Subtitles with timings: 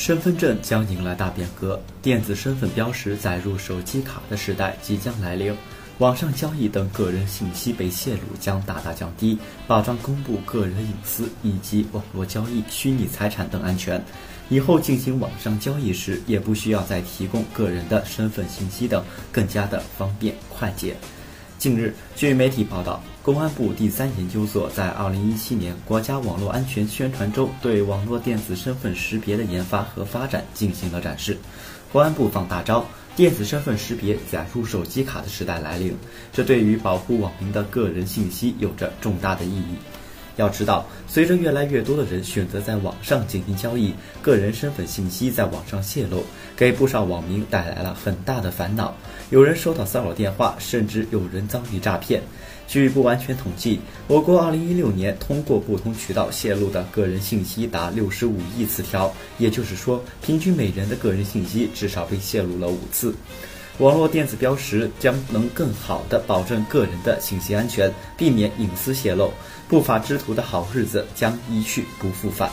[0.00, 5.54] 身份证将迎来大变革，电子身份标识载入手机卡的时代即将来临。
[5.98, 14.02] 网上交易等个人信息被泄露将大大降低保障公布个人隐私以及网络交易、虚拟财产等安全。
[14.48, 20.96] 以后进行网上交易时，也不需要再提供个人的身份信息等，更加的方便快捷。
[21.60, 31.36] 近日，据媒体报道，公安部第三研究所在2017年国家网络安全宣传周对网络电子身份识别的研发和发展进行了展示。
[31.92, 35.94] 公安部放大招，电子身份识别载入手机卡的时代来临，
[36.32, 39.76] 这对于保护网民的个人信息有着重大的意义。
[40.40, 46.24] 要知道，随着越来越多的人选择在网上进行交易，个人身份信息在网上泄露，
[46.56, 48.96] 给不少网民带来了很大的烦恼。
[49.28, 52.22] 有人收到骚扰电话，甚至有人遭遇诈骗。
[52.66, 63.12] 据不完全统计，我国2016年通过不同渠道泄露的个人信息达65亿次条，也就是说，平均每人的个人信息至少被泄露了五次。
[63.78, 69.32] 网络电子标识将能更好地保证个人的信息安全，避免隐私泄露，
[69.68, 72.50] 不法之徒的好日子将一去不复返。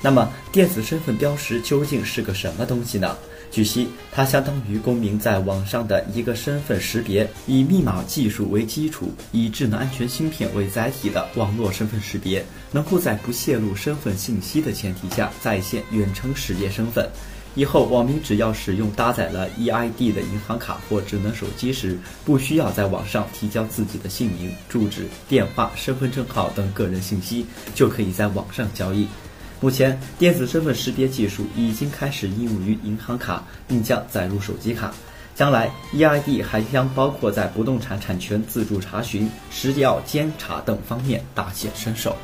[0.00, 3.16] 那么，电子身份标识究竟是个什么东西呢？
[3.50, 17.06] 据悉，它相当于公民在网上的一个身份识别，以密码技术为基础，以智能安全芯片为载体的网络身份识别，能够在不泄露身份信息的前提下，在线远程识别身份。
[17.54, 27.44] 以后，网民只要使用搭载了 eID 的银行卡或智能手机时，不需要在网上提交自己的姓名、住址、电话、身份证号等个人信息，
[27.74, 29.06] 就可以在网上交易。
[29.60, 34.92] 目前，电子身份识别技术已经开始应用于银行卡，并将载入手机卡。
[35.34, 42.16] 将来，eID 还将包括在不动产产权自助查询、实钥监察等方面大显身手。